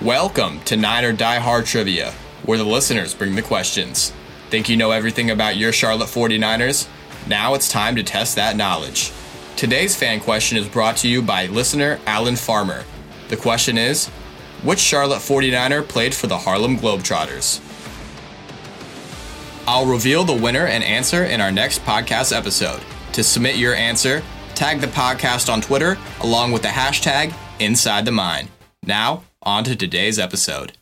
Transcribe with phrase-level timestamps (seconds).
[0.00, 2.12] Welcome to Niner Die Hard Trivia,
[2.44, 4.12] where the listeners bring the questions.
[4.50, 6.88] Think you know everything about your Charlotte 49ers?
[7.28, 9.12] Now it's time to test that knowledge.
[9.54, 12.84] Today's fan question is brought to you by listener Alan Farmer.
[13.28, 14.08] The question is
[14.64, 17.60] Which Charlotte 49er played for the Harlem Globetrotters?
[19.68, 22.82] I'll reveal the winner and answer in our next podcast episode.
[23.12, 24.20] To submit your answer,
[24.56, 28.48] tag the podcast on Twitter along with the hashtag Inside the Mine.
[28.84, 30.78] Now, on to today's episode.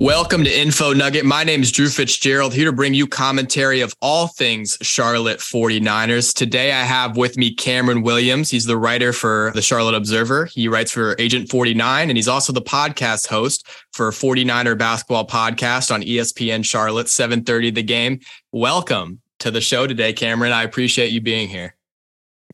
[0.00, 1.26] Welcome to Info Nugget.
[1.26, 6.34] My name is Drew Fitzgerald, here to bring you commentary of all things Charlotte 49ers.
[6.34, 8.50] Today I have with me Cameron Williams.
[8.50, 10.46] He's the writer for the Charlotte Observer.
[10.46, 15.92] He writes for Agent 49, and he's also the podcast host for 49er Basketball Podcast
[15.92, 18.20] on ESPN Charlotte, 730 The Game.
[18.52, 20.52] Welcome to the show today, Cameron.
[20.52, 21.76] I appreciate you being here.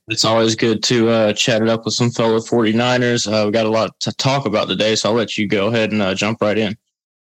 [0.09, 3.33] It's always good to uh, chat it up with some fellow 49ers.
[3.33, 5.93] Uh, we got a lot to talk about today, so I'll let you go ahead
[5.93, 6.77] and uh, jump right in.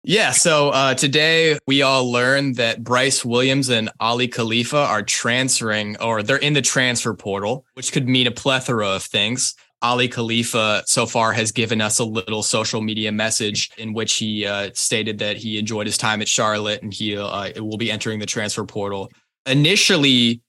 [0.05, 0.33] Yeah.
[0.33, 6.25] So uh, today we all learned that Brice Williams and Aly Khalifa are transferring or
[6.25, 9.55] they're in the transfer portal, which could mean a plethora of things.
[9.81, 14.45] Aly Khalifa so far has given us a little social media message in which he
[14.45, 18.19] uh, stated that he enjoyed his time at Charlotte and he uh, will be entering
[18.19, 19.09] the transfer portal.
[19.47, 20.41] Initially,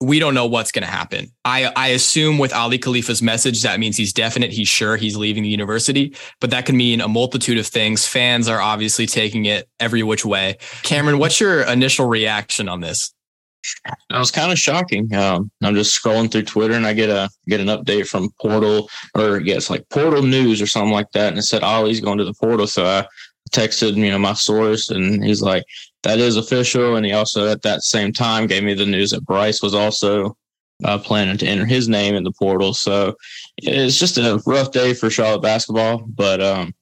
[0.00, 1.32] we don't know what's going to happen.
[1.44, 4.52] I, I assume with Aly Khalifa's message, that means he's definite.
[4.52, 8.06] He's sure he's leaving the university, but that can mean a multitude of things.
[8.06, 10.58] Fans are obviously taking it every which way.
[10.82, 13.14] Cameron, what's your initial reaction on this?
[14.10, 15.12] That was kind of shocking.
[15.14, 18.88] Um, I'm just scrolling through Twitter and I get a get an update from Portal
[19.16, 22.24] or yeah, like Portal News or something like that, and it said Ollie's going to
[22.24, 22.68] the portal.
[22.68, 23.06] So I
[23.50, 25.64] texted you know my source, and he's like,
[26.06, 29.26] "That is official." And he also at that same time gave me the news that
[29.26, 30.36] Brice was also
[30.84, 32.74] uh, planning to enter his name in the portal.
[32.74, 33.16] So
[33.58, 36.74] it's just a rough day for Charlotte basketball, but um,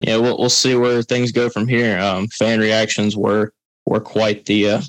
[0.00, 1.98] yeah, we'll we'll see where things go from here.
[1.98, 3.52] Um, fan reactions were
[3.86, 4.82] were quite the uh,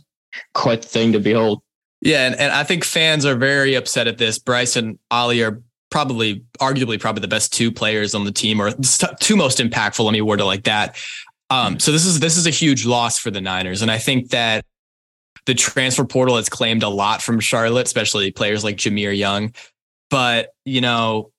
[0.53, 1.61] quite the thing to behold.
[2.01, 4.37] Yeah, and, and I think fans are very upset at this.
[4.37, 8.71] Brice and Aly are probably, arguably, probably the best two players on the team, or
[9.19, 10.03] two most impactful.
[10.03, 10.95] Let me word it like that.
[11.49, 14.29] Um, so this is this is a huge loss for the Niners, and I think
[14.29, 14.65] that
[15.45, 19.53] the transfer portal has claimed a lot from Charlotte, especially players like Jahmir Young.
[20.09, 21.31] But you know,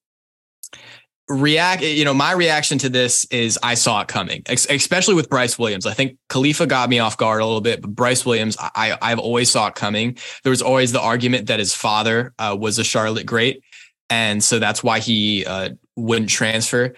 [1.29, 1.83] react.
[1.83, 5.85] You know, my reaction to this is I saw it coming, especially with Brice Williams.
[5.85, 9.19] I think Khalifa got me off guard a little bit, but Brice Williams, I I've
[9.19, 10.17] always saw it coming.
[10.43, 13.63] There was always the argument that his father uh, was a Charlotte great,
[14.09, 16.95] and so that's why he uh, wouldn't transfer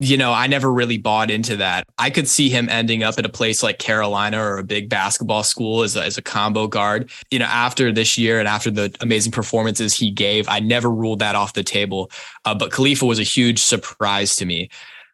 [0.00, 1.84] you know, I never really bought into that.
[1.98, 5.44] I could see him ending up at a place like Carolina or a big basketball
[5.44, 7.10] school as a, as a combo guard.
[7.30, 11.20] You know, after this year and after the amazing performances he gave, I never ruled
[11.20, 12.10] that off the table.
[12.44, 14.68] Uh, but Khalifa was a huge surprise to me.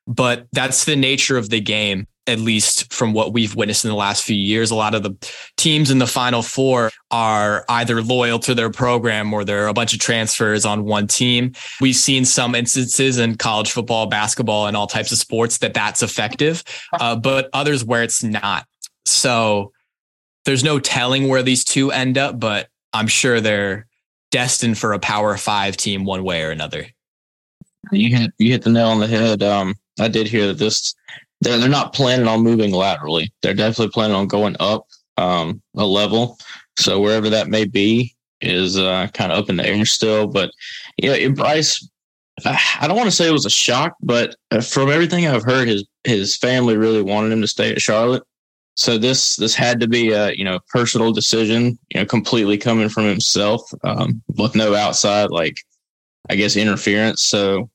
[0.06, 3.96] But that's the nature of the game, at least from what we've witnessed in the
[3.96, 4.70] last few years.
[4.70, 5.14] A lot of the
[5.56, 9.74] teams in the Final Four are either loyal to their program or there are a
[9.74, 11.52] bunch of transfers on one team.
[11.80, 16.02] We've seen some instances in college football, basketball, and all types of sports that that's
[16.02, 18.66] effective, uh, but others where it's not.
[19.04, 19.72] So
[20.44, 23.86] there's no telling where these two end up, but I'm sure they're
[24.30, 26.86] destined for a Power Five team one way or another.
[27.92, 29.42] You hit you hit the nail on the head.
[29.42, 30.94] Um, I did hear that this
[31.40, 33.32] they're they're not planning on moving laterally.
[33.42, 34.86] They're definitely planning on going up
[35.16, 36.38] um, a level.
[36.78, 40.26] So wherever that may be is uh, kind of up in the air still.
[40.26, 40.50] But
[40.96, 41.88] yeah, Brice,
[42.44, 45.68] I don't want to say it was a shock, but uh, from everything I've heard,
[45.68, 48.22] his his family really wanted him to stay at Charlotte.
[48.76, 52.88] So this this had to be a you know personal decision, you know, completely coming
[52.88, 55.56] from himself, um, with no outside like
[56.28, 57.22] I guess interference.
[57.22, 57.68] So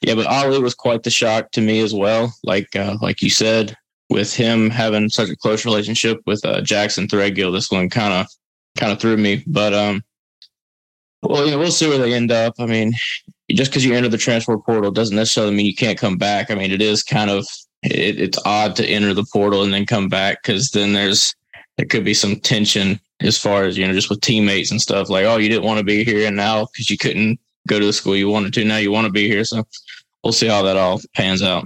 [0.00, 2.34] yeah, but Aly was quite the shock to me as well.
[2.44, 3.76] Like uh, like you said,
[4.08, 8.26] with him having such a close relationship with uh, Jackson Threadgill, this one kind of
[8.78, 9.44] kind of threw me.
[9.46, 10.02] But um,
[11.22, 12.54] well, know, we'll see where they end up.
[12.58, 12.94] I mean,
[13.50, 16.50] just because you enter the transfer portal doesn't necessarily mean you can't come back.
[16.50, 17.46] I mean, it is kind of
[17.82, 21.34] it, it's odd to enter the portal and then come back because then there's
[21.76, 25.08] there could be some tension as far as you know just with teammates and stuff
[25.08, 27.38] like oh you didn't want to be here and now because you couldn't
[27.68, 29.66] go to the school you wanted to now you want to be here so
[30.24, 31.64] we'll see how that all pans out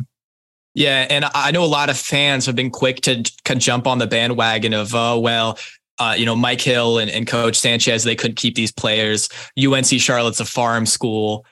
[0.75, 3.99] Yeah, and I know a lot of fans have been quick to, to jump on
[3.99, 5.57] the bandwagon of, oh well,
[5.99, 9.29] uh, you know, Mike Hill and, and Coach Sanchez, they couldn't keep these players.
[9.57, 11.47] UNC Charlotte's a farm school.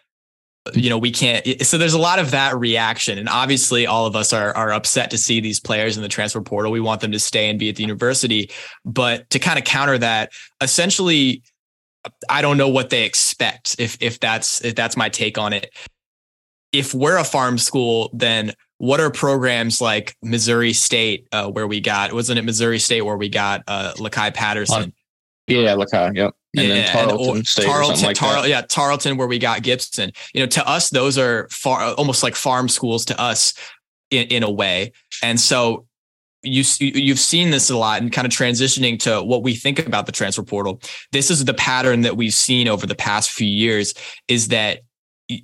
[0.75, 1.65] You know, we can't.
[1.65, 3.19] So there's a lot of that reaction.
[3.19, 6.41] And obviously, all of us are, are upset to see these players in the transfer
[6.41, 6.71] portal.
[6.71, 8.51] We want them to stay and be at the university.
[8.85, 11.43] But to kind of counter that, essentially,
[12.29, 15.73] I don't know what they expect if if that's if that's my take on it.
[16.73, 21.81] If we're a farm school, then what are programs like Missouri State, uh, where we
[21.81, 24.93] got wasn't it Missouri State where we got uh, Lu'Cye Patterson?
[25.47, 26.17] Yeah, Lu'Cye.
[26.17, 26.35] Yep.
[26.55, 30.13] And yeah, then Tarleton and, State Tarleton, like yeah, Tarleton where we got Gibson.
[30.35, 33.55] You know, to us, those are far almost like farm schools to us
[34.11, 34.93] in, in a way.
[35.23, 35.87] And so
[36.43, 40.07] you you've seen this a lot and kind of transitioning to what we think about
[40.07, 40.81] the transfer portal.
[41.13, 43.95] This is the pattern that we've seen over the past few years
[44.29, 44.81] is that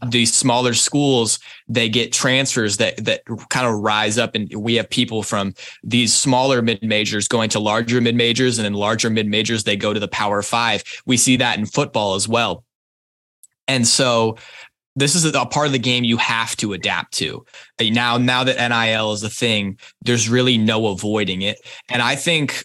[0.09, 4.91] these smaller schools they get transfers that that kind of rise up and we have
[4.91, 9.27] people from these smaller mid majors going to larger mid majors and in larger mid
[9.27, 12.65] majors they go to the power 5 we see that in football as well
[13.67, 14.37] and so
[14.99, 17.45] this is a part of the game you have to adapt to
[17.81, 21.59] now now that nil is a thing there's really no avoiding it
[21.89, 22.65] and i think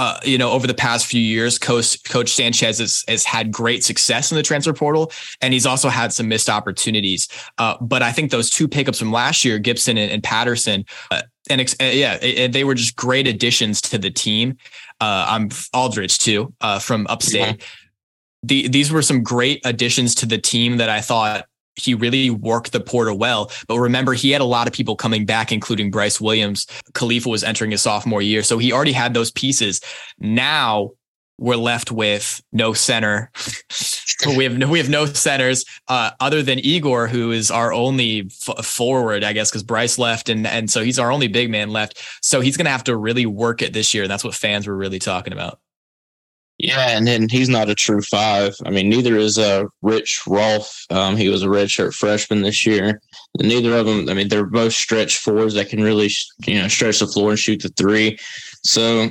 [0.00, 3.84] uh, you know, over the past few years, Coach Coach Sanchez has, has had great
[3.84, 5.12] success in the transfer portal,
[5.42, 7.28] and he's also had some missed opportunities.
[7.58, 11.20] Uh, but I think those two pickups from last year, Gibson and, and Patterson, uh,
[11.50, 14.56] and uh, yeah, it, they were just great additions to the team.
[15.02, 17.58] Uh, I'm Aldridge too, uh, from upstate.
[17.58, 18.46] Mm-hmm.
[18.46, 21.44] The, these were some great additions to the team that I thought
[21.84, 23.50] he really worked the portal well.
[23.68, 26.66] But remember, he had a lot of people coming back, including Brice Williams.
[26.94, 28.42] Khalifa was entering his sophomore year.
[28.42, 29.80] So he already had those pieces.
[30.18, 30.92] Now
[31.40, 33.30] we're left with no center.
[34.36, 38.26] we have no, we have no centers uh, other than Igor, who is our only
[38.26, 41.70] f- forward, I guess, because Brice left, and and so he's our only big man
[41.70, 41.98] left.
[42.22, 44.04] So he's going to have to really work it this year.
[44.04, 45.60] And that's what fans were really talking about.
[46.62, 48.54] Yeah, and then he's not a true five.
[48.66, 50.84] I mean, neither is uh, Rich Rolfe.
[50.90, 53.00] Um, he was a redshirt freshman this year.
[53.38, 54.10] And neither of them.
[54.10, 56.10] I mean, they're both stretch fours that can really,
[56.46, 58.18] you know, stretch the floor and shoot the three.
[58.62, 59.08] So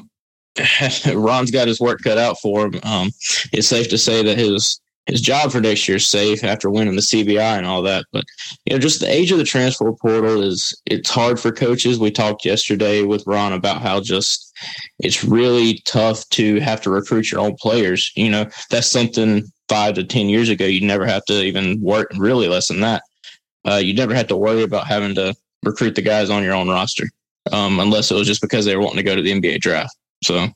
[1.14, 2.80] Ron's got his work cut out for him.
[2.84, 3.10] Um,
[3.52, 4.80] it's safe to say that his
[5.10, 8.06] his job for next year is safe after winning the CBI and all that.
[8.12, 8.26] But
[8.66, 12.00] you know, just the age of the transfer portal is it's hard for coaches.
[12.00, 14.54] We talked yesterday with Ron about how just
[15.00, 18.12] it's really tough to have to recruit your own players.
[18.16, 22.12] You know, that's something five to ten years ago you never have to even work.
[22.18, 23.02] Really less than that,
[23.68, 26.70] uh, you never had to worry about having to recruit the guys on your own
[26.70, 27.10] roster,
[27.52, 29.96] um, unless it was just because they were wanting to go to the NBA draft.
[30.24, 30.50] So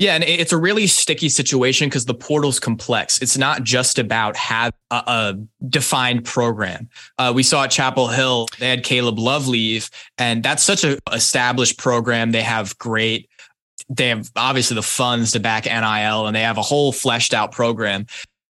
[0.00, 3.20] yeah, and it's a really sticky situation because the portal's complex.
[3.20, 5.34] It's not just about have a, a
[5.68, 6.88] defined program.
[7.18, 10.98] Uh, we saw at Chapel Hill they had Caleb Love leave, and that's such a
[11.12, 12.32] established program.
[12.32, 13.28] They have great.
[13.90, 17.52] They have obviously the funds to back NIL, and they have a whole fleshed out
[17.52, 18.06] program.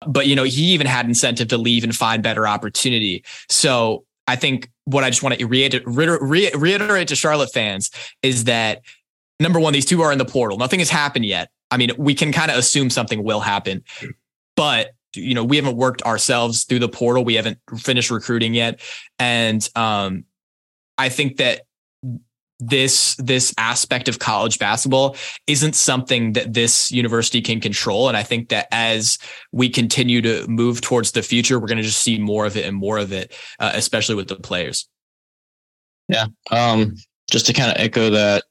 [0.07, 3.23] But you know, he even had incentive to leave and find better opportunity.
[3.49, 7.91] So I think what I just want to reiterate, reiterate to Charlotte fans
[8.23, 8.81] is that
[9.39, 10.57] number one, these two are in the portal.
[10.57, 11.49] Nothing has happened yet.
[11.71, 13.83] I mean, we can kind of assume something will happen,
[14.55, 17.23] but you know, we haven't worked ourselves through the portal.
[17.23, 18.81] We haven't finished recruiting yet,
[19.17, 20.25] and um,
[20.97, 21.61] I think that
[22.59, 28.23] this this aspect of college basketball isn't something that this university can control and i
[28.23, 29.17] think that as
[29.51, 32.65] we continue to move towards the future we're going to just see more of it
[32.65, 34.87] and more of it uh, especially with the players
[36.07, 36.95] yeah um
[37.29, 38.45] just to kind of echo that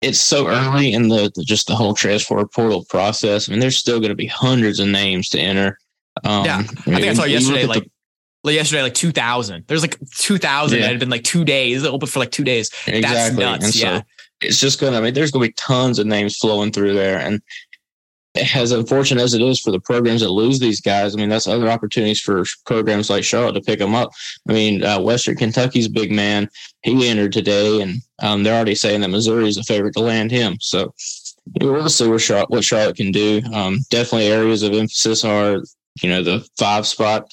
[0.00, 3.48] it's so early in the, the, just the whole transfer portal process.
[3.48, 5.78] I mean, there's still going to be hundreds of names to enter.
[6.24, 7.84] Um, yeah, I, mean, I think I saw yesterday like.
[7.84, 7.90] The,
[8.44, 9.64] like yesterday, like two thousand.
[9.66, 10.84] There's like two thousand yeah.
[10.84, 12.70] that had been like two days open for like two days.
[12.86, 13.02] Exactly.
[13.02, 13.82] That's nuts.
[13.82, 14.02] Yeah,
[14.40, 14.98] it's just gonna.
[14.98, 17.42] I mean, there's gonna be tons of names flowing through there, and
[18.54, 21.46] as unfortunate as it is for the programs that lose these guys, I mean, that's
[21.46, 24.10] other opportunities for programs like Charlotte to pick them up.
[24.48, 26.48] I mean, uh, Western Kentucky's big man,
[26.82, 30.30] he entered today, and um, they're already saying that Missouri is a favorite to land
[30.30, 30.56] him.
[30.60, 30.94] So
[31.60, 33.42] we'll see what Charlotte, what Charlotte can do.
[33.52, 35.62] Um, definitely areas of emphasis are,
[36.02, 37.32] you know, the five spot,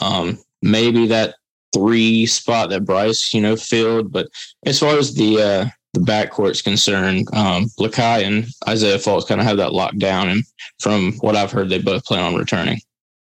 [0.00, 1.34] um, maybe that
[1.74, 4.12] three spot that Brice, you know, filled.
[4.12, 4.28] But
[4.64, 9.46] as far as the, uh, the backcourt's concerned, um, Lu'Cye and Isaiah Folkes kind of
[9.46, 10.28] have that locked down.
[10.28, 10.44] And
[10.78, 12.80] from what I've heard, they both plan on returning.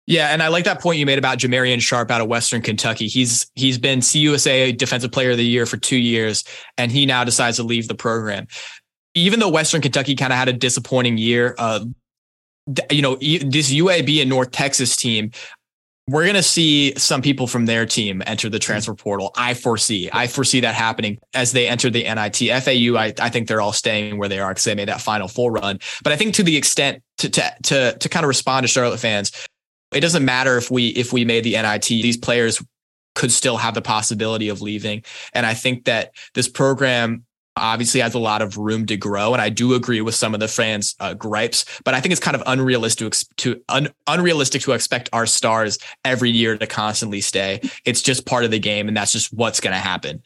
[0.06, 3.06] Yeah, and I like that point you made about Jamarion Sharp out of Western Kentucky.
[3.06, 6.44] He's he's been CUSA Defensive Player of the Year for two years,
[6.76, 8.47] and he now decides to leave the program.
[9.14, 11.87] Even though Western Kentucky kind of had a disappointing year, uh,
[12.90, 15.30] you know, this UAB and North Texas team
[16.08, 18.99] we're going to see some people from their team enter the transfer mm.
[18.99, 19.32] portal.
[19.37, 22.37] I foresee, I foresee that happening as they enter the NIT.
[22.62, 25.28] FAU, I, I think they're all staying where they are because they made that final
[25.28, 25.78] full run.
[26.02, 28.99] But I think to the extent to, to, to, to kind of respond to Charlotte
[28.99, 29.32] fans,
[29.94, 32.62] it doesn't matter if we, if we made the NIT, these players
[33.14, 35.04] could still have the possibility of leaving.
[35.32, 37.25] And I think that this program
[37.56, 39.32] obviously has a lot of room to grow.
[39.32, 42.20] And I do agree with some of the fans' uh, gripes, but I think it's
[42.20, 47.61] kind of unrealistic to, un, unrealistic to expect our stars every year to constantly stay.
[47.84, 50.23] It's just part of the game, and that's just what's going to happen.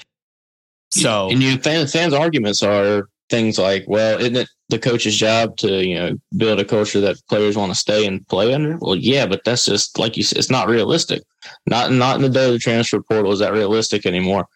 [0.90, 5.56] So, and you fans, fans' arguments are things like, well, isn't it the coach's job
[5.58, 8.78] to you know build a culture that players want to stay and play under?
[8.78, 11.22] Well, yeah, but that's just like you said, it's not realistic.
[11.66, 14.48] Not not in the day of the transfer portal is that realistic anymore.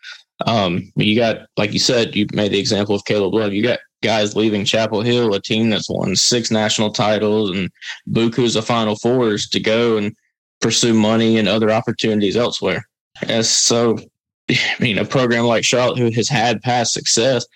[0.47, 3.53] Um, you got, like you said, you made the example of Caleb Love.
[3.53, 7.71] You got guys leaving Chapel Hill, a team that's won six national titles and
[8.11, 10.15] buku's a Final Fours to go and
[10.61, 12.89] pursue money and other opportunities elsewhere.
[13.27, 13.99] And so,
[14.51, 17.47] I mean, a program like Charlotte, who has had past success,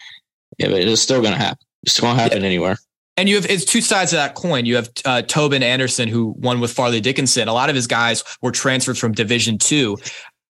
[0.58, 1.66] yeah, it is still going to happen.
[1.82, 2.46] It's going to happen yeah.
[2.46, 2.78] anywhere.
[3.18, 4.66] And you have it's two sides of that coin.
[4.66, 7.48] You have uh, Tobin Anderson, who won with Fairleigh Dickinson.
[7.48, 9.96] A lot of his guys were transferred from Division Two,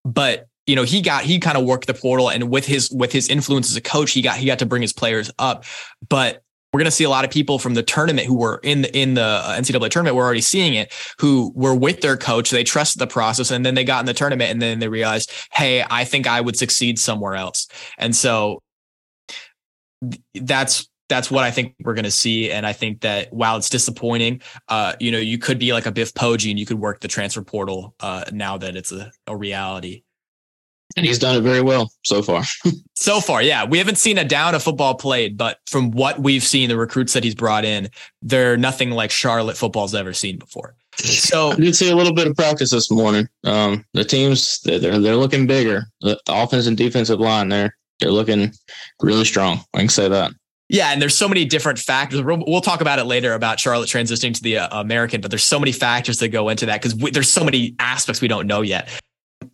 [0.05, 3.13] but you know he got he kind of worked the portal and with his with
[3.13, 5.65] his influence as a coach he got he got to bring his players up
[6.09, 6.43] but
[6.73, 8.95] we're going to see a lot of people from the tournament who were in the
[8.95, 10.15] in the uh, NCAA tournament.
[10.15, 10.93] We're already seeing it.
[11.21, 14.13] Who were with their coach, they trusted the process, and then they got in the
[14.13, 17.67] tournament, and then they realized, hey, I think I would succeed somewhere else.
[17.97, 18.63] And so
[20.35, 22.51] that's that's what I think we're going to see.
[22.51, 25.93] And I think that while it's disappointing, uh, you know, you could be like a
[25.93, 29.37] Biff Poggi and you could work the transfer portal uh, now that it's a, a
[29.37, 30.03] reality.
[30.97, 32.43] And he's done it very well so far.
[32.95, 33.65] so far, yeah.
[33.65, 37.13] We haven't seen a down of football played, but from what we've seen, the recruits
[37.13, 37.91] that he's brought in,
[38.23, 40.75] they're nothing like Charlotte football's ever seen before.
[40.99, 43.29] So I did see a little bit of practice this morning.
[43.45, 45.85] Um, the teams they're they're looking bigger.
[46.01, 48.53] The, offense and defensive line they're they're looking
[49.03, 49.61] really strong.
[49.75, 50.33] I can say that.
[50.69, 52.23] Yeah, and there's so many different factors.
[52.23, 55.45] We'll, we'll talk about it later about Charlotte transitioning to the uh, American, but there's
[55.45, 58.63] so many factors that go into that because there's so many aspects we don't know
[58.63, 58.89] yet.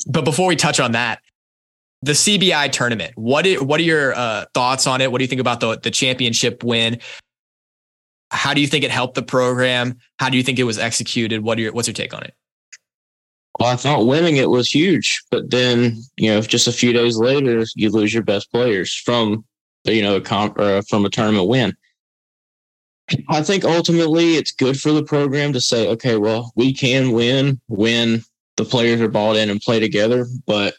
[0.08, 1.20] But before we touch on that,
[2.02, 3.12] the CBI tournament.
[3.16, 5.10] What are, what are your uh, thoughts on it?
[5.10, 7.00] What do you think about the the championship win?
[8.30, 9.98] How do you think it helped the program?
[10.18, 11.42] How do you think it was executed?
[11.42, 12.34] What are your what's your take on it?
[13.60, 17.16] Well, I thought winning it was huge, but then you know, just a few days
[17.16, 19.44] later, you lose your best players from
[19.84, 20.56] you know a comp
[20.88, 21.76] from a tournament win.
[23.28, 27.60] I think ultimately it's good for the program to say, okay, well, we can win
[27.68, 28.22] when
[28.56, 30.74] the players are bought in and play together, but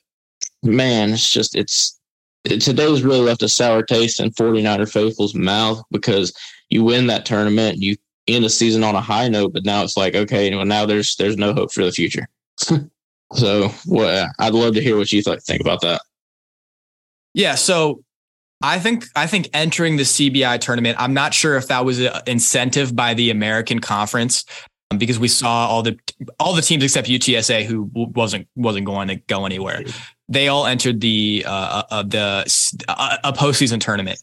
[0.64, 2.00] man, it's just it's
[2.46, 6.34] it, today's really left a sour taste in 49er faithful's mouth because
[6.70, 7.96] you win that tournament, you
[8.28, 11.16] end the season on a high note, but now it's like okay, well now there's
[11.16, 12.28] there's no hope for the future.
[13.34, 16.02] so, well, I'd love to hear what you th- think about that.
[17.34, 18.04] Yeah, so
[18.62, 22.14] I think I think entering the CBI tournament, I'm not sure if that was an
[22.28, 24.46] incentive by the American Conference
[24.90, 26.00] um, because we saw all the
[26.40, 29.84] all the teams except UTSA who wasn't wasn't going to go anywhere.
[30.30, 34.20] They all entered the uh, uh, the uh, a postseason tournament.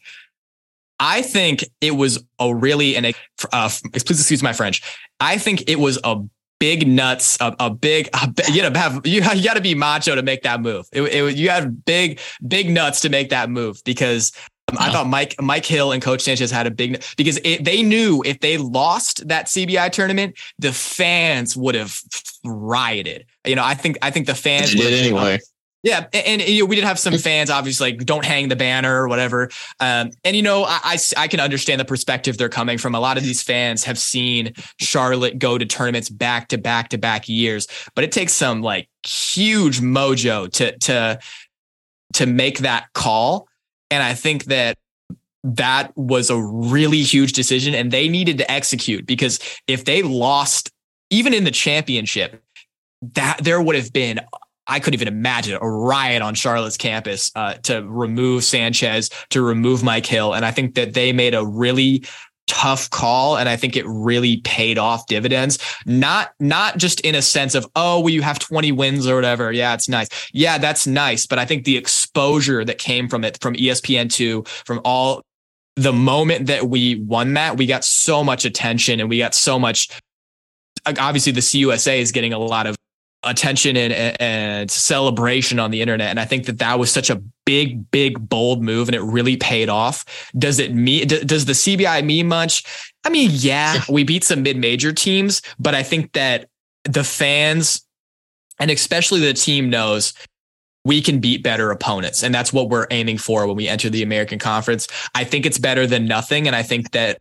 [0.98, 3.06] I think it was a really and
[3.52, 4.82] uh, please excuse my French.
[5.18, 6.22] I think it was a
[6.60, 10.14] big nuts, a, a big, a, you know, have you, you got to be macho
[10.14, 10.86] to make that move.
[10.92, 14.32] It, it, you have big, big nuts to make that move because
[14.70, 17.82] um, I thought Mike Mike Hill and Coach Sanchez had a big because it, they
[17.82, 22.00] knew if they lost that CBI tournament, the fans would have
[22.44, 23.26] rioted.
[23.44, 25.40] You know, I think I think the fans did anyway.
[25.82, 28.56] Yeah, and, and, you know, we did have some fans, obviously, like don't hang the
[28.56, 29.48] banner or whatever.
[29.80, 32.94] Um, and you know, I, I, I can understand the perspective they're coming from.
[32.94, 36.98] A lot of these fans have seen Charlotte go to tournaments back to back to
[36.98, 41.18] back years, but it takes some like huge mojo to to
[42.12, 43.48] to make that call.
[43.90, 44.76] And I think that
[45.42, 50.70] that was a really huge decision and they needed to execute because if they lost
[51.08, 52.42] even in the championship,
[53.00, 54.20] that there would have been
[54.70, 59.82] I couldn't even imagine a riot on Charlotte's campus uh, to remove Sanchez, to remove
[59.82, 60.32] Mike Hill.
[60.32, 62.04] And I think that they made a really
[62.46, 65.58] tough call and i think it really paid off dividends.
[65.86, 69.52] Not not just in a sense of oh well you have 20 wins or whatever.
[69.52, 70.08] Yeah it's nice.
[70.32, 71.26] Yeah that's nice.
[71.26, 75.22] But i think the exposure that came from it from espn2 from all
[75.76, 79.56] the moment that we won that we got so much attention and we got so
[79.56, 79.88] much
[80.86, 82.76] obviously the cusa is getting a lot of
[83.22, 86.08] attention and, and celebration on the internet.
[86.08, 89.36] And I think that that was such a big, big, bold move and it really
[89.36, 90.04] paid off.
[90.38, 92.64] Does it mean, does the CBI mean much?
[93.04, 96.48] I mean, yeah, we beat some mid major teams, but I think that
[96.84, 97.84] the fans
[98.58, 100.12] And especially the team knows
[100.84, 102.22] we can beat better opponents.
[102.22, 104.88] And that's what we're aiming for when we enter the American Conference.
[105.14, 106.46] I think it's better than nothing.
[106.46, 107.18] And I think that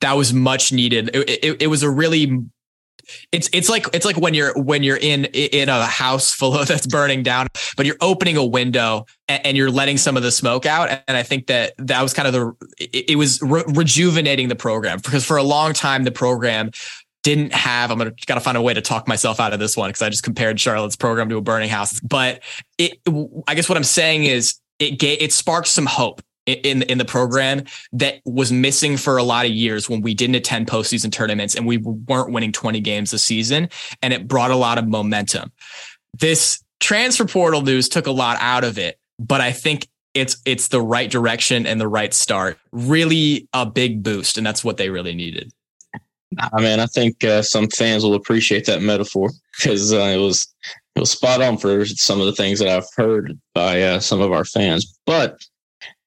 [0.00, 1.10] that was much needed.
[1.14, 2.38] It, it, it was a really
[3.32, 6.68] it's it's like it's like when you're when you're in in a house full of
[6.72, 10.30] that's burning down but you're opening a window and, and, you're letting some of the
[10.30, 10.90] smoke out.
[11.08, 14.56] And i think that that was kind of the it, it was re- rejuvenating the
[14.56, 16.70] program because for a long time the program
[17.22, 19.90] didn't have i'm gonna gotta find a way to talk myself out of this one
[19.90, 22.00] because i just compared charlotte's program to a burning house.
[22.00, 22.42] But
[22.78, 22.98] it
[23.46, 27.04] i guess what i'm saying is it gave it sparked some hope in in the
[27.04, 31.54] program that was missing for a lot of years when we didn't attend postseason tournaments
[31.54, 33.68] and we weren't winning 20 games a season,
[34.02, 35.52] and it brought a lot of momentum.
[36.18, 40.68] This transfer portal news took a lot out of it, but I think it's it's
[40.68, 42.58] the right direction and the right start.
[42.72, 45.52] Really a big boost, and that's what they really needed.
[46.52, 50.46] I mean, I think uh, some fans will appreciate that metaphor because uh, it was
[50.94, 54.20] it was spot on for some of the things that I've heard by uh, some
[54.20, 54.98] of our fans.
[55.06, 55.38] But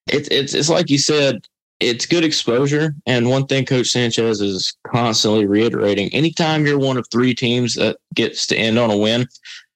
[0.08, 1.48] it's it's it's like you said,
[1.80, 2.96] it's good exposure.
[3.06, 7.98] And one thing Coach Sanchez is constantly reiterating: anytime you're one of three teams that
[8.14, 9.28] gets to end on a win,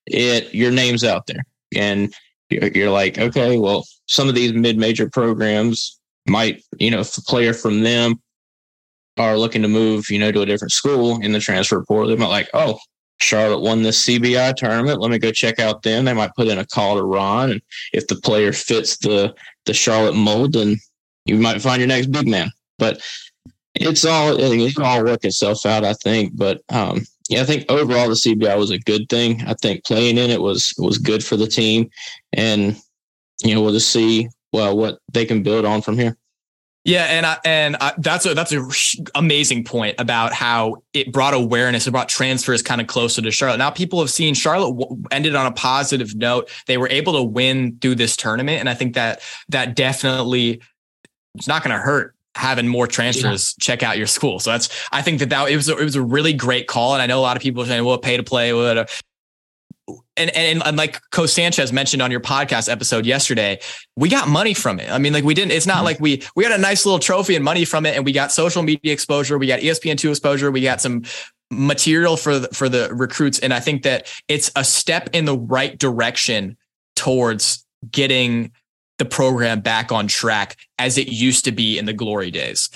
[0.08, 1.44] it your name's out there,
[1.76, 2.14] and
[2.50, 7.22] you're, you're like, okay, well, some of these mid-major programs might, you know, if a
[7.22, 8.22] player from them
[9.18, 12.16] are looking to move, you know, to a different school in the transfer portal, they
[12.16, 12.80] might like, oh,
[13.22, 15.02] Charlotte won this CBI tournament.
[15.02, 16.06] Let me go check out them.
[16.06, 17.62] They might put in a call to Ron, and
[17.94, 19.36] if the player fits the
[19.66, 20.78] the Charlotte mold, then
[21.26, 22.50] you might find your next big man.
[22.78, 23.02] But
[23.76, 26.36] it's all it can all work itself out, I think.
[26.36, 29.44] But um, yeah, I think overall the CBI was a good thing.
[29.46, 31.90] I think playing in it was was good for the team,
[32.34, 32.76] and
[33.44, 36.18] you know we'll just see well what they can build on from here.
[36.89, 38.67] Yeah, and I, and I, that's a that's a
[39.13, 41.86] amazing point about how it brought awareness.
[41.86, 43.58] It brought transfers kind of closer to Charlotte.
[43.58, 46.50] Now people have seen Charlotte w- ended on a positive note.
[46.65, 50.62] They were able to win through this tournament, and I think that that definitely
[51.36, 53.63] it's not going to hurt having more transfers yeah.
[53.63, 54.39] check out your school.
[54.39, 56.93] So that's I think that that it was a, it was a really great call,
[56.93, 58.89] and I know a lot of people are saying, "Well, pay to play." Whatever
[60.17, 63.60] and, and, and like Co Sanchez mentioned on your podcast episode yesterday,
[63.95, 64.89] we got money from it.
[64.91, 65.86] I mean, like we didn't, it's not mm-hmm.
[65.86, 67.95] like we, we got a nice little trophy and money from it.
[67.95, 69.38] And we got social media exposure.
[69.38, 70.52] We got ESPN2 exposure.
[70.52, 71.04] We got some
[71.52, 73.39] material for the, for the recruits.
[73.39, 76.58] And I think that it's a step in the right direction
[76.95, 78.52] towards getting
[78.97, 82.69] the program back on track as it used to be in the glory days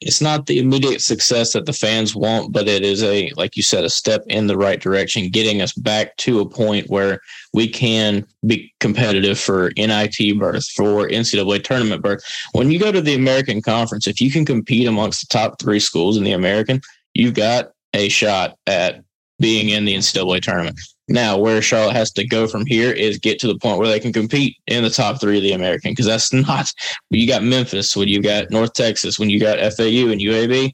[0.00, 3.62] it's not the immediate success that the fans want, but it is a, like you
[3.62, 7.20] said, a step in the right direction, getting us back to a point where
[7.52, 12.22] we can be competitive for NIT berth, for NCAA tournament berth.
[12.52, 15.80] When you go to the American Conference, if you can compete amongst the top three
[15.80, 16.80] schools in the American,
[17.14, 19.02] you've got a shot at
[19.38, 20.78] being in the NCAA tournament.
[21.08, 24.00] Now, where Charlotte has to go from here is get to the point where they
[24.00, 26.72] can compete in the top three of the American, because that's not
[27.10, 30.72] you got Memphis, when you got North Texas, when you got FAU and UAB.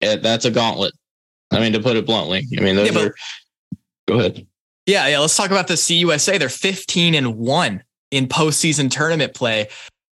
[0.00, 0.94] Eh, that's a gauntlet.
[1.50, 3.14] I mean, to put it bluntly, I mean, those yeah, but, are.
[4.08, 4.46] Go ahead.
[4.86, 5.18] Yeah, yeah.
[5.20, 6.38] Let's talk about the CUSA.
[6.38, 9.68] They're 15 and one in postseason tournament play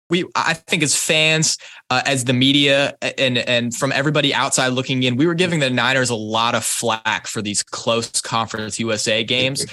[0.10, 1.58] we I think as fans,
[1.90, 5.70] uh, as the media, and and from everybody outside looking in, we were giving the
[5.70, 9.66] Niners a lot of flack for these close Conference USA games.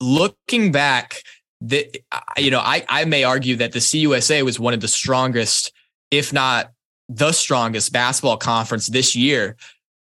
[0.00, 1.22] Looking back,
[1.60, 1.88] the
[2.36, 5.72] you know I I may argue that the CUSA was one of the strongest,
[6.10, 6.70] if not
[7.08, 9.56] the strongest basketball conference this year,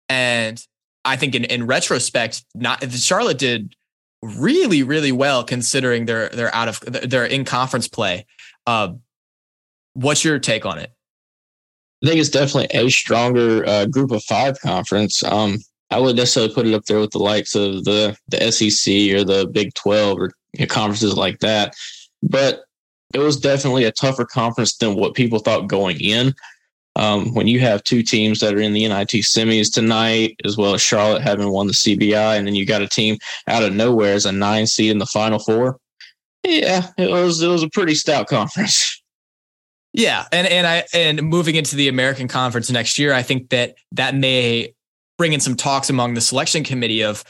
[0.10, 0.62] and
[1.04, 3.76] I think in in retrospect, not Charlotte did
[4.22, 8.26] really really well considering they're they're out of they're in conference play.
[8.66, 8.94] Uh,
[9.96, 10.92] What's your take on it?
[12.04, 15.24] I think it's definitely a stronger uh, group of five conference.
[15.24, 15.58] Um,
[15.90, 19.24] I would necessarily put it up there with the likes of the the SEC or
[19.24, 21.74] the Big Twelve or you know, conferences like that.
[22.22, 22.64] But
[23.14, 26.34] it was definitely a tougher conference than what people thought going in.
[26.98, 30.74] Um, when you have two teams that are in the NIT semis tonight, as well
[30.74, 34.14] as Charlotte having won the CBI, and then you got a team out of nowhere
[34.14, 35.78] as a nine seed in the Final Four.
[36.44, 39.02] Yeah, it was it was a pretty stout conference.
[39.96, 43.76] Yeah, and and I and moving into the American Conference next year, I think that
[43.94, 44.74] that may
[45.18, 47.24] bring in some talks among the selection committee of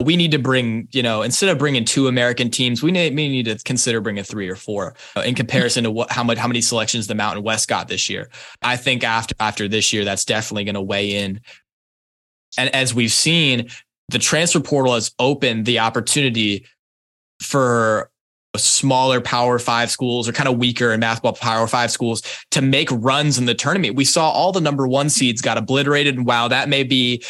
[0.00, 3.28] we need to bring, you know, instead of bringing two American teams, we may, may
[3.28, 6.48] need to consider bringing three or four uh, in comparison to what how much how
[6.48, 8.28] many selections the Mountain West got this year.
[8.62, 11.40] I think after after this year, that's definitely going to weigh in.
[12.56, 13.70] And as we've seen,
[14.08, 16.66] the transfer portal has opened the opportunity
[17.40, 18.10] for
[18.56, 22.88] smaller power five schools or kind of weaker in basketball power five schools to make
[22.90, 23.96] runs in the tournament.
[23.96, 26.16] We saw all the number one seeds got obliterated.
[26.16, 27.24] And wow, that may be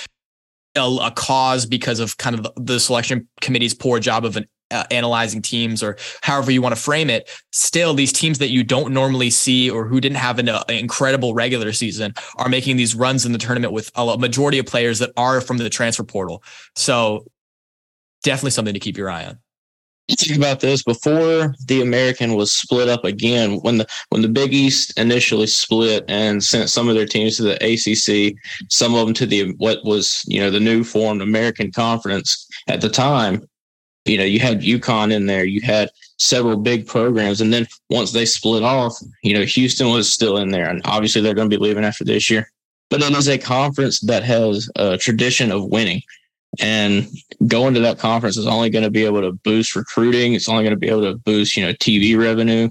[0.77, 4.85] a, a cause because of kind of the selection committee's poor job of an, uh,
[4.91, 8.93] analyzing teams or however you want to frame it, still these teams that you don't
[8.93, 13.25] normally see or who didn't have an, uh, incredible regular season are making these runs
[13.25, 16.43] in the tournament with a majority of players that are from the transfer portal.
[16.75, 17.27] So
[18.23, 19.39] definitely something to keep your eye on
[20.09, 24.53] think about this before the American was split up again when the when the Big
[24.53, 28.37] East initially split and sent some of their teams to the ACC,
[28.69, 32.81] some of them to the what was you know the new formed American Conference at
[32.81, 33.49] the time.
[34.05, 35.89] You know, you had UConn in there, you had
[36.19, 40.51] several big programs, and then once they split off, you know, Houston was still in
[40.51, 42.51] there, and obviously they're going to be leaving after this year.
[42.91, 46.03] But it is a conference that has a tradition of winning.
[46.61, 47.09] And
[47.47, 50.35] going to that conference is only going to be able to boost recruiting.
[50.35, 52.71] It's only going to be able to boost, you know, TV revenue.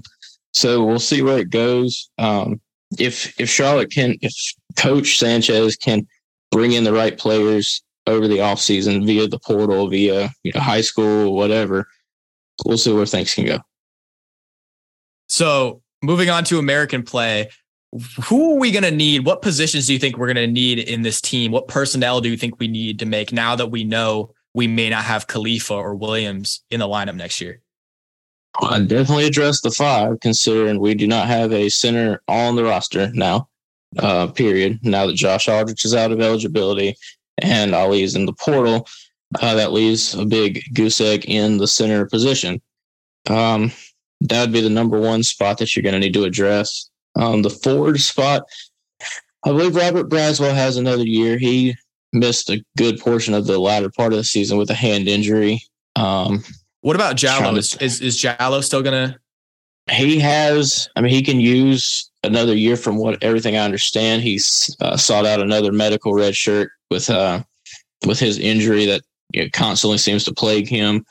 [0.52, 2.08] So we'll see where it goes.
[2.18, 2.60] Um,
[2.98, 4.32] if if Charlotte can, if
[4.76, 6.06] Coach Sanchez can
[6.50, 10.80] bring in the right players over the offseason via the portal, via you know high
[10.80, 11.88] school, whatever,
[12.64, 13.58] we'll see where things can go.
[15.28, 17.50] So moving on to American play,
[18.24, 19.24] who are we going to need?
[19.24, 21.52] What positions do you think we're going to need in this team?
[21.52, 24.90] What personnel do you think we need to make now that we know we may
[24.90, 27.60] not have Khalifa or Williams in the lineup next year?
[28.62, 33.10] I definitely address the five, considering we do not have a center on the roster
[33.12, 33.48] now.
[33.98, 34.80] Uh, period.
[34.82, 36.96] Now that Josh Aldrich is out of eligibility
[37.38, 38.88] and Aly is in the portal,
[39.40, 42.60] uh, that leaves a big goose egg in the center position.
[43.28, 43.70] Um,
[44.20, 46.90] that would be the number one spot that you're going to need to address.
[47.16, 48.42] Um, the forward spot,
[49.44, 51.38] I believe Robert Braswell has another year.
[51.38, 51.76] He
[52.12, 55.62] missed a good portion of the latter part of the season with a hand injury.
[55.96, 56.42] Um,
[56.80, 57.56] what about Jallow?
[57.56, 59.18] Is, is, is Jallow still gonna?
[59.90, 60.88] He has.
[60.96, 64.22] I mean, he can use another year from what everything I understand.
[64.22, 67.42] He's uh, sought out another medical red shirt with uh,
[68.06, 71.04] with his injury that you know, constantly seems to plague him.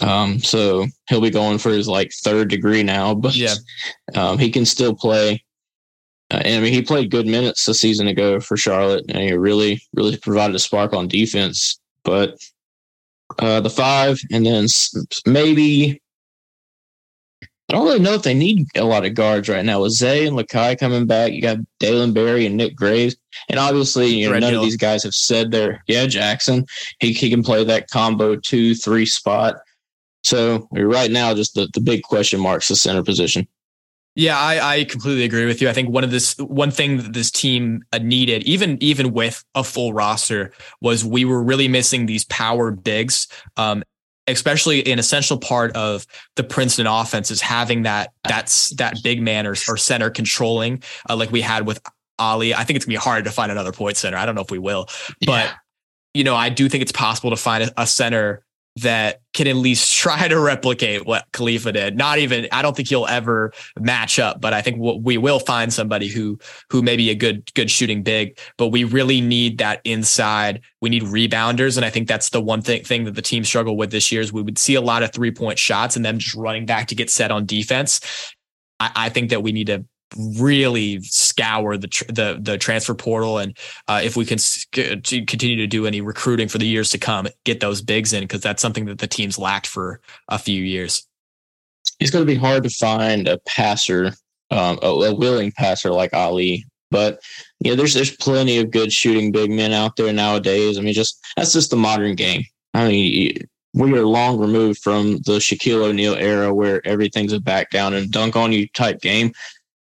[0.00, 3.54] Um, so he'll be going for his like third degree now, but yeah.
[4.14, 5.42] um, he can still play.
[6.30, 9.32] Uh, and I mean, he played good minutes a season ago for Charlotte, and he
[9.32, 11.78] really, really provided a spark on defense.
[12.04, 12.38] But
[13.38, 14.66] uh, the five, and then
[15.26, 16.00] maybe
[17.72, 19.80] I don't really know if they need a lot of guards right now.
[19.80, 23.16] With Zay and Lu'Cye coming back, you got Dalen Berry and Nik Graves,
[23.48, 24.60] and obviously, you know, none Hill.
[24.60, 26.66] of these guys have said they're yeah Jackson.
[26.98, 29.56] He he can play that combo two three spot.
[30.22, 33.46] So right now, just the, the big question marks the center position.
[34.14, 35.70] Yeah, I, I completely agree with you.
[35.70, 39.42] I think one of this one thing that this team uh, needed, even even with
[39.54, 43.26] a full roster, was we were really missing these power bigs.
[43.56, 43.82] Um,
[44.28, 46.06] especially an essential part of
[46.36, 51.16] the Princeton offense is having that that's that big man or, or center controlling, uh,
[51.16, 51.80] like we had with
[52.20, 52.54] Aly.
[52.54, 54.16] I think it's gonna be hard to find another point center.
[54.16, 54.86] I don't know if we will,
[55.26, 55.54] but yeah.
[56.14, 58.44] you know, I do think it's possible to find a, a center
[58.76, 61.96] that can at least try to replicate what Khalifa did.
[61.96, 65.72] Not even, I don't think he'll ever match up, but I think we will find
[65.72, 66.38] somebody who
[66.70, 68.38] who may be a good good shooting big.
[68.56, 70.60] But we really need that inside.
[70.80, 73.78] We need rebounders, and I think that's the one thing thing that the team struggled
[73.78, 76.18] with this year is we would see a lot of three point shots and them
[76.18, 78.00] just running back to get set on defense.
[78.80, 79.84] I, I think that we need to
[80.16, 83.56] really scour the tr- the the transfer portal, and
[83.88, 87.26] uh, if we can to continue to do any recruiting for the years to come,
[87.44, 91.06] get those bigs in because that's something that the team's lacked for a few years.
[92.00, 94.12] It's going to be hard to find a passer,
[94.50, 97.20] um, a, a willing passer like Aly, but
[97.60, 100.78] yeah, there's there's plenty of good shooting big men out there nowadays.
[100.78, 102.44] I mean, just that's just the modern game.
[102.74, 107.70] I mean, we are long removed from the Shaquille O'Neal era where everything's a back
[107.70, 109.32] down and dunk on you type game.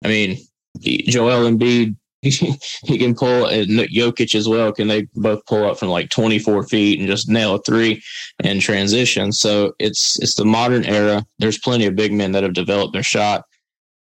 [0.04, 0.38] I mean,
[0.80, 4.72] Joel Embiid, he, can pull, and Jokic as well.
[4.74, 8.02] Can they both pull up from like 24 feet and just nail a three
[8.44, 9.32] and transition?
[9.32, 11.26] So it's it's the modern era.
[11.40, 13.46] There's plenty of big men that have developed their shot,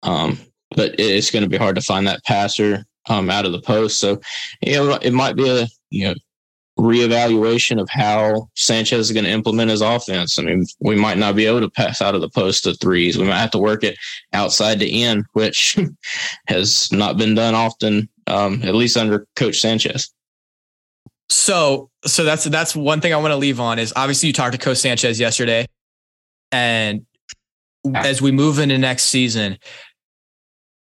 [0.03, 0.39] um,
[0.75, 4.01] but it's going to be hard to find that passer um, out of the post.
[4.01, 4.21] So,
[4.63, 6.15] you know, it might be a you know
[6.79, 10.39] reevaluation of how Sanchez is going to implement his offense.
[10.39, 13.19] I mean, we might not be able to pass out of the post to threes.
[13.19, 13.99] We might have to work it
[14.33, 15.77] outside to in, which
[16.47, 20.13] has not been done often, um, at least under Coach Sanchez.
[21.31, 24.53] So, so that's that's one thing I want to leave on is obviously you talked
[24.53, 25.67] to Coach Sanchez yesterday,
[26.53, 27.05] and
[27.95, 29.59] as we move into next season,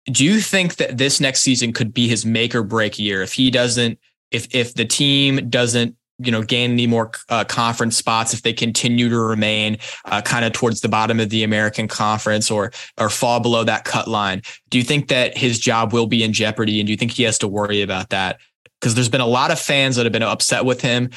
[0.05, 3.33] do you think that this next season could be his make or break year if
[3.33, 3.99] he doesn't
[4.31, 8.53] if if the team doesn't you know gain any more uh, conference spots if they
[8.53, 13.09] continue to remain uh, kind of towards the bottom of the American Conference or or
[13.09, 14.43] fall below that cut line.
[14.71, 17.23] Do you think that his job will be in jeopardy, and do you think he
[17.23, 18.41] has to worry about that
[18.81, 21.11] Because there's been a lot of fans that have been upset with him.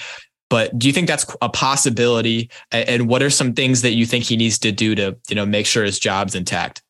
[0.50, 2.52] But do you think that's a possibility?
[2.74, 5.46] And what are some things that you think he needs to do to, you know,
[5.46, 6.84] make sure his job's intact?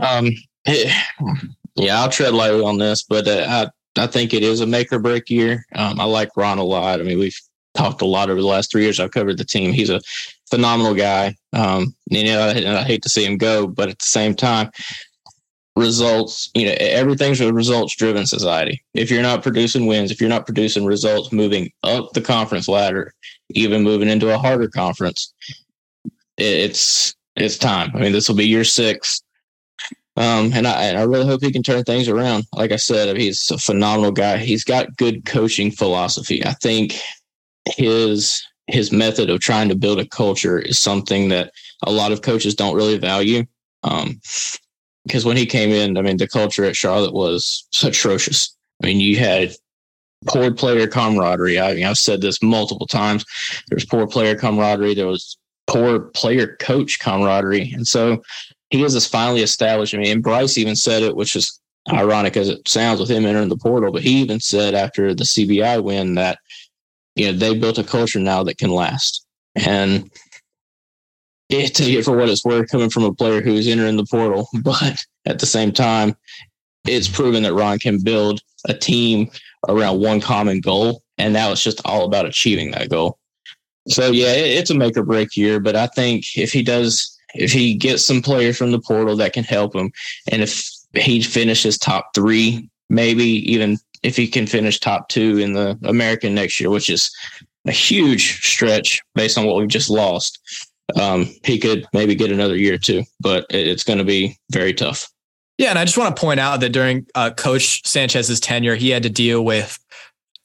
[0.00, 0.30] Um,
[0.64, 4.92] yeah, I'll tread lightly on this, but uh, I I think it is a make
[4.92, 5.64] or break year.
[5.74, 7.00] Um, I like Ron a lot.
[7.00, 7.38] I mean, we've
[7.74, 8.98] talked a lot over the last three years.
[9.00, 9.72] I've covered the team.
[9.72, 10.00] He's a
[10.50, 11.34] phenomenal guy.
[11.52, 14.70] Um, you know, I, I hate to see him go, but at the same time,
[15.76, 18.82] results, you know, everything's a results driven society.
[18.94, 23.12] If you're not producing wins, if you're not producing results moving up the conference ladder,
[23.50, 25.32] even moving into a harder conference,
[26.38, 27.90] it's it's time.
[27.94, 29.22] I mean, this will be year six.
[30.16, 32.46] Um, and I and I really hope he can turn things around.
[32.54, 34.38] Like I said, he's a phenomenal guy.
[34.38, 36.44] He's got good coaching philosophy.
[36.44, 36.98] I think
[37.76, 41.52] his his method of trying to build a culture is something that
[41.84, 43.44] a lot of coaches don't really value.
[43.82, 44.20] Um,
[45.06, 48.56] because when he came in, I mean, the culture at Charlotte was atrocious.
[48.82, 49.54] I mean, you had
[50.26, 51.60] poor player camaraderie.
[51.60, 53.24] I mean, I've said this multiple times.
[53.68, 54.94] There was poor player camaraderie.
[54.94, 57.72] There was poor player coach camaraderie.
[57.72, 58.22] And so
[58.70, 59.94] he has finally established.
[59.94, 63.26] I mean, and Brice even said it, which is ironic as it sounds with him
[63.26, 66.38] entering the portal, but he even said after the CBI win that,
[67.14, 69.24] you know, they built a culture now that can last.
[69.54, 70.10] And
[71.48, 74.48] it, to get for what it's worth coming from a player who's entering the portal,
[74.62, 76.16] but at the same time,
[76.86, 79.30] it's proven that Ron can build a team
[79.68, 81.02] around one common goal.
[81.18, 83.18] And now it's just all about achieving that goal.
[83.88, 87.52] So yeah, it's a make or break year, but I think if he does, if
[87.52, 89.92] he gets some players from the portal that can help him,
[90.30, 90.62] and if
[90.94, 96.34] he finishes top three, maybe even if he can finish top two in the American
[96.34, 97.10] next year, which is
[97.66, 100.38] a huge stretch based on what we've just lost,
[101.00, 104.72] um, he could maybe get another year or two, but it's going to be very
[104.72, 105.08] tough.
[105.58, 108.90] Yeah, and I just want to point out that during uh, Coach Sanchez's tenure, he
[108.90, 109.78] had to deal with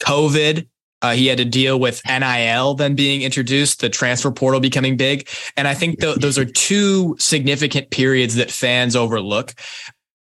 [0.01, 0.67] COVID.
[1.02, 5.28] Uh, he had to deal with NIL then being introduced, the transfer portal becoming big,
[5.58, 9.54] and I think th- those are two significant periods that fans overlook.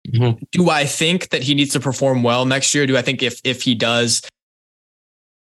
[0.08, 0.44] Mm-hmm.
[0.52, 2.86] Do I think that he needs to perform well next year?
[2.86, 4.22] Do I think if if he does,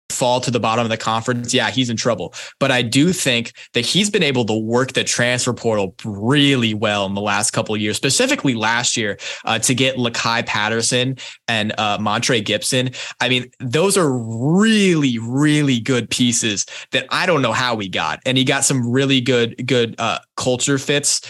[0.09, 2.33] fall to the bottom of the conference, yeah, he's in trouble.
[2.59, 7.05] But I do think that he's been able to work the transfer portal really well
[7.05, 11.77] in the last couple of years, specifically last year, uh, to get Lu'Cye Patterson and
[11.79, 12.91] uh, Montre Gibson.
[13.19, 18.19] I mean, those are really, really good pieces that I don't know how we got.
[18.25, 21.21] And he got some really good, good uh, culture fits.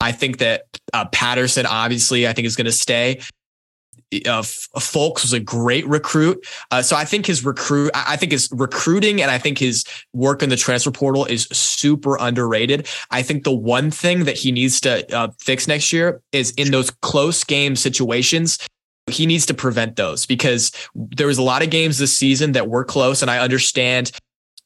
[0.00, 0.62] I think that
[0.94, 3.20] uh, Patterson, obviously, I think is going to stay
[4.26, 6.46] uh, Folkes was a great recruit.
[6.70, 10.42] Uh, so I think his recruit, I think his recruiting and I think his work
[10.42, 12.88] in the transfer portal is super underrated.
[13.10, 16.70] I think the one thing that he needs to uh, fix next year is in
[16.70, 18.58] those close game situations.
[19.06, 22.68] He needs to prevent those because there was a lot of games this season that
[22.68, 24.12] were close, and I understand.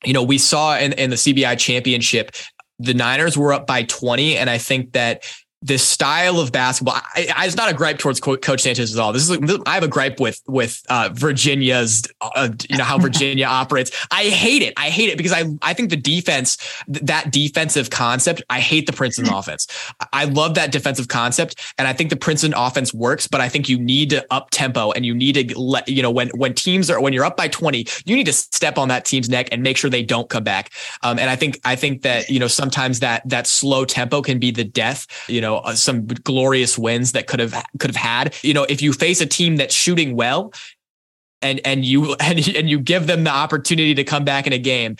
[0.04, 2.32] You know, we saw in, in the CBI championship,
[2.78, 4.36] the Niners were up by 20.
[4.36, 5.24] And I think that
[5.64, 6.94] this style of basketball.
[6.94, 9.14] I, I, it's not a gripe towards Coach Sanchez at all.
[9.14, 13.46] This is I have a gripe with with uh, Virginia's, uh, you know how Virginia
[13.48, 14.06] operates.
[14.10, 14.74] I hate it.
[14.76, 18.42] I hate it because I I think the defense, that defensive concept.
[18.50, 19.66] I hate the Princeton offense.
[20.12, 23.26] I love that defensive concept, and I think the Princeton offense works.
[23.26, 26.10] But I think you need to up tempo and you need to let you know
[26.10, 29.06] when when teams are when you're up by twenty, you need to step on that
[29.06, 30.72] team's neck and make sure they don't come back.
[31.02, 34.38] Um, and I think I think that you know sometimes that that slow tempo can
[34.38, 35.06] be the death.
[35.26, 38.34] You know uh, some glorious wins that could have could have had.
[38.42, 40.52] You know, if you face a team that's shooting well,
[41.42, 44.58] and and you and and you give them the opportunity to come back in a
[44.58, 44.96] game,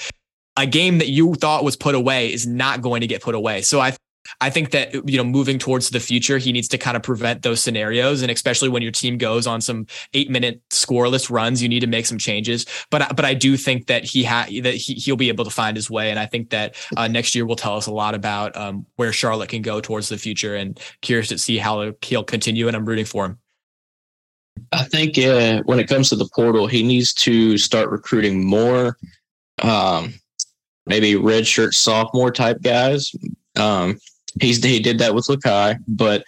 [0.57, 3.63] a game that you thought was put away is not going to get put away.
[3.63, 3.97] So I
[4.41, 7.43] I think that you know moving towards the future, he needs to kind of prevent
[7.43, 11.69] those scenarios, and especially when your team goes on some eight minute scoreless runs, you
[11.69, 12.67] need to make some changes.
[12.91, 15.77] But but I do think that he ha- that he, he'll be able to find
[15.77, 18.57] his way, and I think that uh, next year will tell us a lot about
[18.57, 20.55] um, where Charlotte can go towards the future.
[20.55, 23.39] And curious to see how he'll continue, and I'm rooting for him.
[24.73, 28.97] I think uh, when it comes to the portal, he needs to start recruiting more,
[29.63, 30.15] um,
[30.87, 33.13] maybe redshirt sophomore type guys.
[33.57, 33.99] Um,
[34.41, 36.25] He's he did that with Lu'Cye, but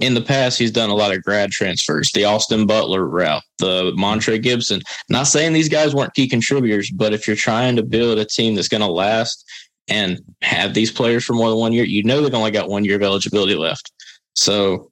[0.00, 3.92] in the past he's done a lot of grad transfers, the Austin Butler route, the
[3.96, 4.80] Montre Gibson.
[5.08, 8.54] Not saying these guys weren't key contributors, but if you're trying to build a team
[8.54, 9.44] that's going to last
[9.88, 12.84] and have these players for more than one year, you know they've only got one
[12.84, 13.92] year of eligibility left.
[14.34, 14.90] So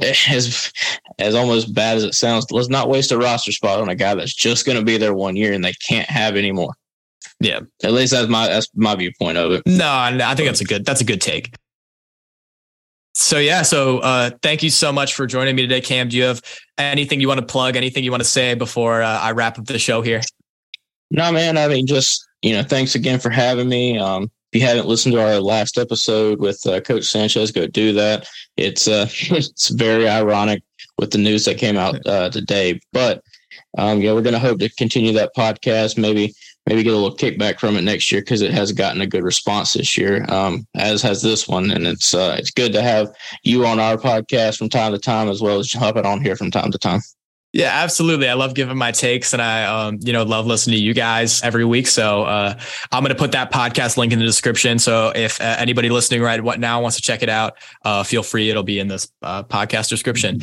[0.28, 0.72] as
[1.18, 4.14] as almost bad as it sounds, let's not waste a roster spot on a guy
[4.14, 6.72] that's just going to be there one year and they can't have anymore.
[7.40, 9.62] Yeah, at least that's my that's my viewpoint of it.
[9.66, 11.54] No, I think that's a good that's a good take.
[13.14, 16.08] so yeah, so uh, thank you so much for joining me today, Cam.
[16.08, 16.42] Do you have
[16.76, 17.76] anything you want to plug?
[17.76, 20.20] Anything you want to say before uh, I wrap up the show here?
[21.10, 21.56] No, man.
[21.56, 23.98] I mean, just you know, thanks again for having me.
[23.98, 27.94] Um, if you haven't listened to our last episode with uh, Coach Sanchez, go do
[27.94, 28.28] that.
[28.58, 30.62] It's uh, it's very ironic
[30.98, 33.22] with the news that came out uh, today, but
[33.78, 35.96] um, yeah, we're going to hope to continue that podcast.
[35.96, 36.34] Maybe
[36.70, 39.24] maybe get a little kickback from it next year because it has gotten a good
[39.24, 41.72] response this year, um, as has this one.
[41.72, 45.28] And it's uh, it's good to have you on our podcast from time to time,
[45.28, 47.00] as well as hopping on here from time to time.
[47.52, 48.28] Yeah, absolutely.
[48.28, 51.42] I love giving my takes and I, um, you know, love listening to you guys
[51.42, 51.88] every week.
[51.88, 52.56] So, uh,
[52.92, 54.78] I'm going to put that podcast link in the description.
[54.78, 57.54] So if uh, anybody listening right what now wants to check it out,
[57.84, 58.50] uh, feel free.
[58.50, 60.42] It'll be in this uh, podcast description.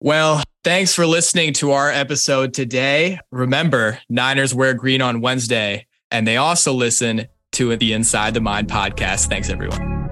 [0.00, 3.18] Well, thanks for listening to our episode today.
[3.30, 8.66] Remember, Niners wear green on Wednesday, and they also listen to the Inside the Mine
[8.66, 9.30] podcast.
[9.30, 10.10] Thanks, everyone.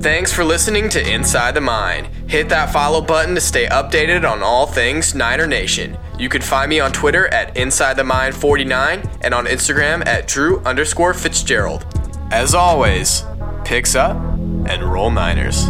[0.00, 2.04] Thanks for listening to Inside the Mine.
[2.28, 5.98] Hit that follow button to stay updated on all things Niner Nation.
[6.16, 10.28] You can find me on Twitter at Inside the Mine 49 and on Instagram at
[10.28, 11.84] Drew underscore Fitzgerald.
[12.30, 13.24] As always,
[13.64, 14.16] picks up
[14.68, 15.68] and roll Niners.